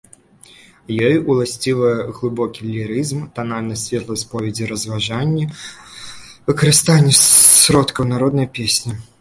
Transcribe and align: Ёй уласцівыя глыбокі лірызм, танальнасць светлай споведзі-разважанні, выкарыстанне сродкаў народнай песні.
Ёй 1.09 1.17
уласцівыя 1.33 1.97
глыбокі 2.19 2.61
лірызм, 2.69 3.19
танальнасць 3.37 3.85
светлай 3.91 4.21
споведзі-разважанні, 4.23 5.43
выкарыстанне 6.51 7.13
сродкаў 7.63 8.03
народнай 8.15 8.47
песні. 8.59 8.91